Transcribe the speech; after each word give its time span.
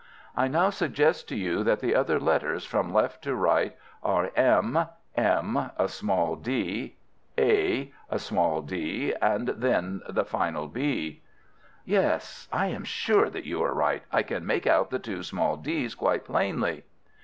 "I 0.35 0.47
now 0.47 0.71
suggest 0.71 1.27
to 1.29 1.35
you 1.35 1.63
that 1.63 1.79
the 1.79 1.93
other 1.93 2.19
letters 2.19 2.65
from 2.65 2.91
left 2.91 3.21
to 3.25 3.35
right 3.35 3.75
are, 4.01 4.31
M, 4.35 4.87
M, 5.15 5.69
a 5.77 5.87
small 5.87 6.35
d, 6.35 6.95
A, 7.37 7.91
a 8.09 8.17
small 8.17 8.63
d, 8.63 9.13
and 9.21 9.49
then 9.49 10.01
the 10.09 10.25
final 10.25 10.67
B." 10.67 11.21
"Yes, 11.85 12.47
I 12.51 12.65
am 12.69 12.83
sure 12.83 13.29
that 13.29 13.45
you 13.45 13.61
are 13.61 13.75
right. 13.75 14.01
I 14.11 14.23
can 14.23 14.43
make 14.43 14.65
out 14.65 14.89
the 14.89 14.97
two 14.97 15.21
small 15.21 15.55
d's 15.55 15.93
quite 15.93 16.25
plainly." 16.25 16.83